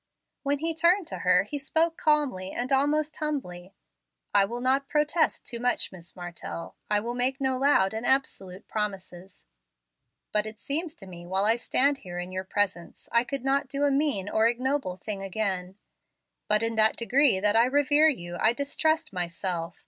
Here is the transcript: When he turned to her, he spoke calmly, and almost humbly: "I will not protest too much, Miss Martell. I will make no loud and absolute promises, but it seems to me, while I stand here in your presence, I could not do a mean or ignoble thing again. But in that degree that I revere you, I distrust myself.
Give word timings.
When 0.41 0.57
he 0.57 0.73
turned 0.73 1.05
to 1.09 1.19
her, 1.19 1.43
he 1.43 1.59
spoke 1.59 1.95
calmly, 1.95 2.51
and 2.51 2.71
almost 2.73 3.15
humbly: 3.17 3.75
"I 4.33 4.45
will 4.45 4.59
not 4.59 4.87
protest 4.89 5.45
too 5.45 5.59
much, 5.59 5.91
Miss 5.91 6.15
Martell. 6.15 6.75
I 6.89 6.99
will 6.99 7.13
make 7.13 7.39
no 7.39 7.55
loud 7.59 7.93
and 7.93 8.03
absolute 8.03 8.67
promises, 8.67 9.45
but 10.31 10.47
it 10.47 10.59
seems 10.59 10.95
to 10.95 11.05
me, 11.05 11.27
while 11.27 11.45
I 11.45 11.55
stand 11.55 11.99
here 11.99 12.17
in 12.17 12.31
your 12.31 12.43
presence, 12.45 13.09
I 13.11 13.23
could 13.23 13.45
not 13.45 13.67
do 13.67 13.83
a 13.83 13.91
mean 13.91 14.27
or 14.27 14.47
ignoble 14.47 14.97
thing 14.97 15.21
again. 15.21 15.77
But 16.47 16.63
in 16.63 16.73
that 16.77 16.97
degree 16.97 17.39
that 17.39 17.55
I 17.55 17.65
revere 17.65 18.09
you, 18.09 18.37
I 18.37 18.53
distrust 18.53 19.13
myself. 19.13 19.77